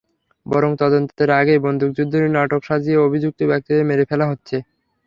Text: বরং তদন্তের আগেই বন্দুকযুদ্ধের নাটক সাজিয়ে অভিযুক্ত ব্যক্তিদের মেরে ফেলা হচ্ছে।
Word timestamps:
বরং 0.45 0.71
তদন্তের 0.79 1.29
আগেই 1.39 1.63
বন্দুকযুদ্ধের 1.65 2.25
নাটক 2.35 2.61
সাজিয়ে 2.65 3.03
অভিযুক্ত 3.07 3.39
ব্যক্তিদের 3.51 3.87
মেরে 3.89 4.03
ফেলা 4.09 4.25
হচ্ছে। 4.31 4.55